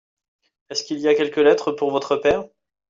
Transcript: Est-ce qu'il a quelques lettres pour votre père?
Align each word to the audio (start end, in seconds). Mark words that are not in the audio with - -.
Est-ce 0.71 0.83
qu'il 0.83 1.07
a 1.07 1.13
quelques 1.13 1.37
lettres 1.37 1.73
pour 1.73 1.91
votre 1.91 2.15
père? 2.15 2.43